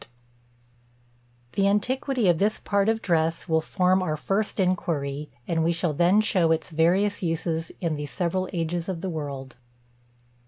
[1.51, 5.93] The antiquity of this part of dress will form our first inquiry; and we shall
[5.93, 9.57] then show its various uses in the several ages of the world.